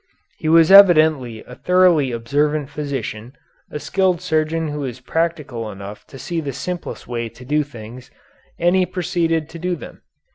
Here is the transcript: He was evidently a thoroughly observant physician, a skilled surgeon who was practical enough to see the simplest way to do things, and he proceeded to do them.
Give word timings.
He 0.39 0.49
was 0.49 0.71
evidently 0.71 1.43
a 1.43 1.53
thoroughly 1.53 2.11
observant 2.11 2.71
physician, 2.71 3.33
a 3.69 3.77
skilled 3.79 4.19
surgeon 4.19 4.69
who 4.69 4.79
was 4.79 4.99
practical 4.99 5.69
enough 5.69 6.07
to 6.07 6.17
see 6.17 6.41
the 6.41 6.53
simplest 6.53 7.07
way 7.07 7.29
to 7.29 7.45
do 7.45 7.61
things, 7.61 8.09
and 8.57 8.75
he 8.75 8.87
proceeded 8.87 9.47
to 9.49 9.59
do 9.59 9.75
them. 9.75 10.01